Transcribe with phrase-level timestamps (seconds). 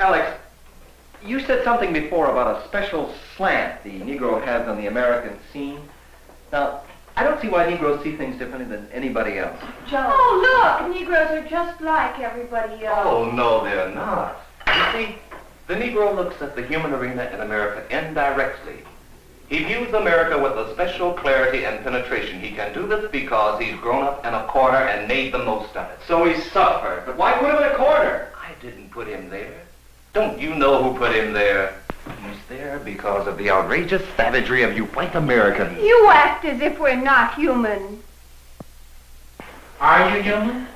[0.00, 0.34] Alex,
[1.22, 5.78] you said something before about a special slant the Negro has on the American scene.
[6.50, 6.80] Now,
[7.16, 9.60] I don't see why Negroes see things differently than anybody else.
[9.86, 10.10] Joe.
[10.10, 13.00] Oh, look, Negroes are just like everybody else.
[13.02, 14.40] Oh, no, they're not.
[14.66, 15.16] You see,
[15.66, 18.78] the Negro looks at the human arena in America indirectly.
[19.50, 22.40] He views America with a special clarity and penetration.
[22.40, 25.76] He can do this because he's grown up in a corner and made the most
[25.76, 25.98] of it.
[26.06, 27.02] So he suffered.
[27.04, 28.28] But why put him in a corner?
[28.34, 29.60] I didn't put him there.
[30.12, 31.74] Don't you know who put him there?
[32.24, 35.78] He's there because of the outrageous savagery of you white Americans.
[35.80, 38.02] You act as if we're not human.
[39.80, 40.66] Are you human?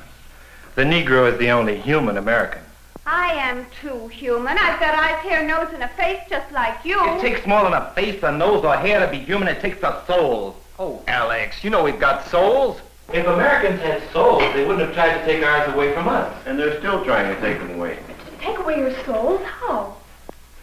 [0.76, 2.62] The Negro is the only human American.
[3.08, 4.60] I am too human.
[4.60, 7.00] I've got eyes, hair, nose, and a face just like you.
[7.16, 9.48] It takes more than a face, a nose, or hair to be human.
[9.48, 10.56] It takes a soul.
[10.78, 12.80] Oh, Alex, you know we've got souls.
[13.12, 16.32] If Americans had souls, they wouldn't have tried to take ours away from us.
[16.46, 17.98] And they're still trying to take them away.
[18.48, 19.42] Take away your souls?
[19.42, 19.98] How?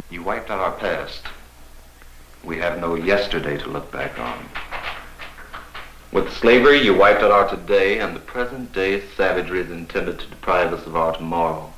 [0.08, 1.26] You wiped out our past.
[2.42, 4.48] We have no yesterday to look back on.
[6.10, 10.26] With slavery, you wiped out our today, and the present day savagery is intended to
[10.26, 11.74] deprive us of our tomorrow.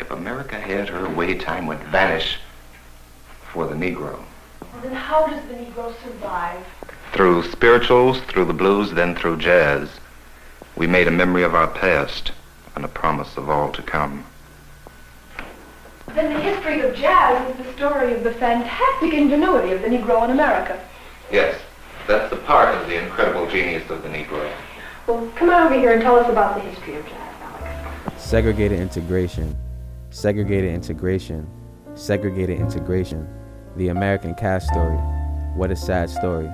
[0.00, 2.38] If America had her way, time would vanish
[3.52, 4.20] for the Negro.
[4.72, 6.64] Well, then how does the Negro survive?
[7.12, 9.90] Through spirituals, through the blues, then through jazz,
[10.76, 12.32] we made a memory of our past
[12.74, 14.24] and a promise of all to come.
[16.18, 20.24] Then the history of jazz is the story of the fantastic ingenuity of the Negro
[20.24, 20.84] in America.
[21.30, 21.60] Yes,
[22.08, 24.52] that's the part of the incredible genius of the Negro.
[25.06, 28.20] Well, come on over here and tell us about the history of jazz, Alex.
[28.20, 29.56] Segregated integration,
[30.10, 31.48] segregated integration,
[31.94, 33.32] segregated integration.
[33.76, 34.98] The American caste story.
[35.54, 36.50] What a sad story.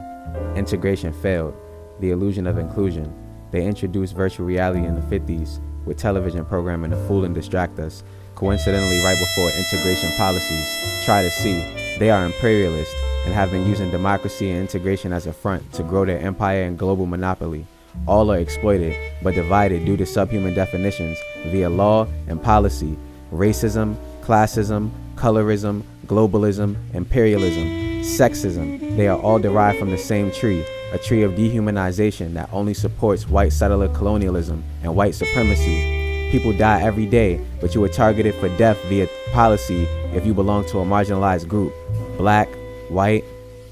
[0.57, 1.55] Integration failed.
[2.01, 3.11] The illusion of inclusion.
[3.51, 8.05] They introduced virtual reality in the 50s with television programming to fool and distract us.
[8.45, 10.69] Coincidentally, right before integration policies
[11.03, 11.65] try to see,
[11.99, 16.05] they are imperialist and have been using democracy and integration as a front to grow
[16.05, 17.65] their empire and global monopoly.
[18.07, 21.17] All are exploited, but divided due to subhuman definitions
[21.47, 22.99] via law and policy,
[23.33, 27.65] racism, classism, colorism, globalism, imperialism,
[28.03, 28.95] sexism.
[28.99, 30.63] They are all derived from the same tree,
[30.93, 35.94] a tree of dehumanization that only supports white settler colonialism and white supremacy.
[36.35, 39.85] People die every day, but you are targeted for death via policy
[40.15, 41.73] if you belong to a marginalized group
[42.19, 42.49] black,
[42.89, 43.23] white,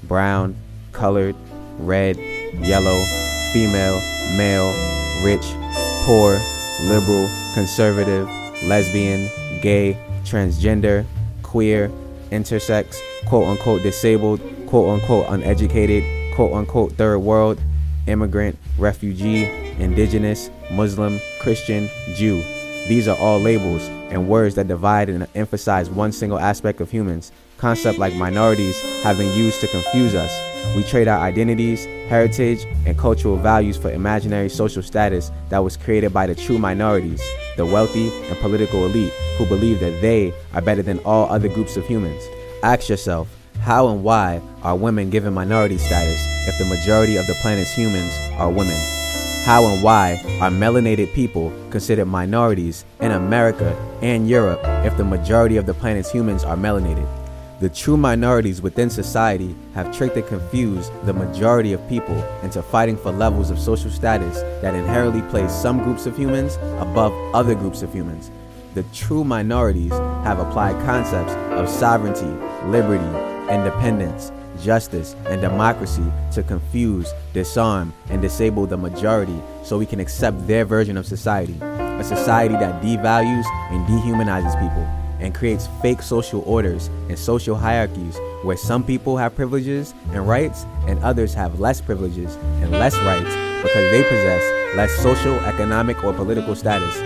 [0.03, 0.55] brown,
[0.93, 1.35] colored,
[1.77, 2.15] red,
[2.59, 3.03] yellow,
[3.51, 3.99] female,
[4.37, 4.71] male,
[5.25, 5.43] rich,
[6.05, 6.39] poor,
[6.83, 8.29] liberal, conservative,
[8.63, 9.29] lesbian,
[9.61, 11.05] gay, transgender,
[11.41, 11.91] queer,
[12.31, 16.01] intersex, quote unquote disabled, quote unquote uneducated,
[16.33, 17.59] quote unquote third world,
[18.07, 19.49] immigrant, refugee,
[19.79, 22.41] indigenous, Muslim, Christian, Jew.
[22.87, 27.31] These are all labels and words that divide and emphasize one single aspect of humans.
[27.57, 30.31] Concepts like minorities have been used to confuse us.
[30.75, 36.11] We trade our identities, heritage, and cultural values for imaginary social status that was created
[36.11, 37.21] by the true minorities,
[37.55, 41.77] the wealthy and political elite who believe that they are better than all other groups
[41.77, 42.21] of humans.
[42.63, 43.29] Ask yourself,
[43.61, 46.19] how and why are women given minority status
[46.49, 49.02] if the majority of the planet's humans are women?
[49.43, 55.57] How and why are melanated people considered minorities in America and Europe if the majority
[55.57, 57.05] of the planet's humans are melanated?
[57.59, 62.95] The true minorities within society have tricked and confused the majority of people into fighting
[62.95, 67.81] for levels of social status that inherently place some groups of humans above other groups
[67.81, 68.31] of humans.
[68.75, 69.91] The true minorities
[70.23, 72.31] have applied concepts of sovereignty,
[72.67, 79.85] liberty, and independence, justice, and democracy to confuse, disarm, and disable the majority so we
[79.85, 81.57] can accept their version of society.
[81.61, 84.87] A society that devalues and dehumanizes people
[85.19, 90.65] and creates fake social orders and social hierarchies where some people have privileges and rights
[90.87, 93.33] and others have less privileges and less rights
[93.63, 96.97] because they possess less social, economic, or political status.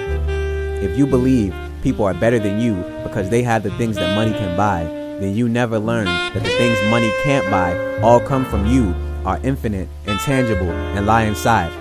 [0.83, 1.53] If you believe
[1.83, 4.83] people are better than you because they have the things that money can buy,
[5.19, 8.93] then you never learn that the things money can't buy all come from you,
[9.25, 11.71] are infinite, intangible, and lie inside.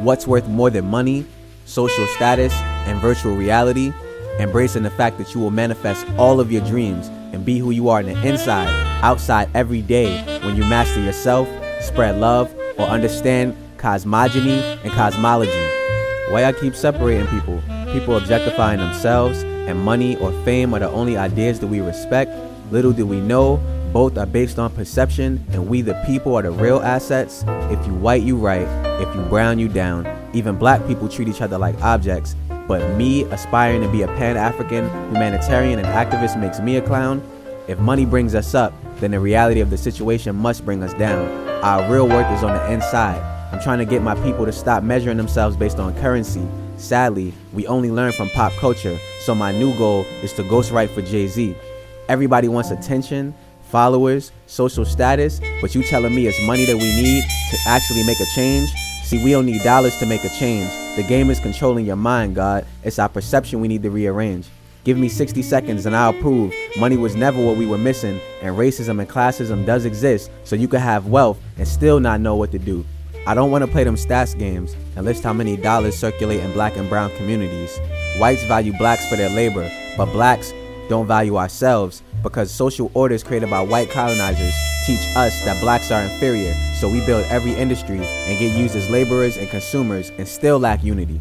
[0.00, 1.24] What's worth more than money,
[1.66, 2.52] social status,
[2.86, 3.92] and virtual reality?
[4.40, 7.88] Embracing the fact that you will manifest all of your dreams and be who you
[7.88, 8.68] are in the inside,
[9.02, 11.48] outside every day when you master yourself,
[11.80, 15.52] spread love, or understand cosmogony and cosmology.
[16.30, 17.62] Why I keep separating people?
[17.92, 22.32] People objectifying themselves and money or fame are the only ideas that we respect.
[22.70, 23.60] Little do we know,
[23.92, 27.44] both are based on perception, and we the people are the real assets.
[27.46, 28.66] If you white, you right.
[29.00, 30.06] If you brown, you down.
[30.32, 32.34] Even black people treat each other like objects.
[32.66, 37.22] But me aspiring to be a Pan African humanitarian and activist makes me a clown.
[37.68, 41.28] If money brings us up, then the reality of the situation must bring us down.
[41.62, 43.20] Our real work is on the inside.
[43.52, 46.46] I'm trying to get my people to stop measuring themselves based on currency.
[46.76, 51.02] Sadly, we only learn from pop culture, so my new goal is to ghostwrite for
[51.02, 51.54] Jay Z.
[52.08, 53.34] Everybody wants attention,
[53.70, 58.20] followers, social status, but you telling me it's money that we need to actually make
[58.20, 58.70] a change?
[59.04, 60.70] See, we don't need dollars to make a change.
[60.96, 62.66] The game is controlling your mind, God.
[62.82, 64.46] It's our perception we need to rearrange.
[64.84, 68.54] Give me 60 seconds and I'll prove money was never what we were missing, and
[68.54, 72.52] racism and classism does exist, so you can have wealth and still not know what
[72.52, 72.84] to do.
[73.26, 76.52] I don't want to play them stats games and list how many dollars circulate in
[76.52, 77.78] black and brown communities.
[78.18, 80.52] Whites value blacks for their labor, but blacks
[80.88, 84.54] don't value ourselves because social orders created by white colonizers
[84.86, 88.90] teach us that blacks are inferior, so we build every industry and get used as
[88.90, 91.20] laborers and consumers and still lack unity.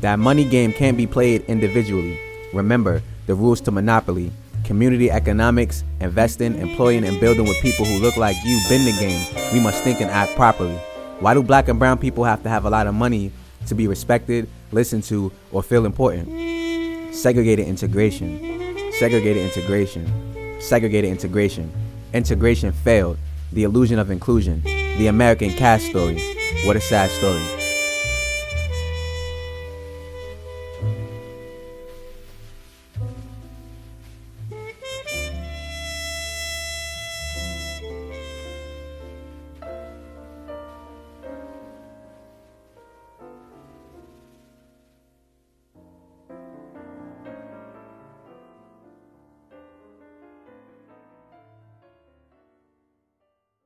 [0.00, 2.18] That money game can't be played individually.
[2.52, 4.30] Remember the rules to monopoly.
[4.64, 9.52] Community economics, investing, employing, and building with people who look like you bend the game.
[9.52, 10.76] We must think and act properly.
[11.20, 13.32] Why do black and brown people have to have a lot of money
[13.66, 17.14] to be respected, listened to, or feel important?
[17.14, 18.53] Segregated integration.
[18.98, 20.06] Segregated integration.
[20.60, 21.72] Segregated integration.
[22.12, 23.18] Integration failed.
[23.52, 24.62] The illusion of inclusion.
[24.62, 26.20] The American caste story.
[26.64, 27.63] What a sad story.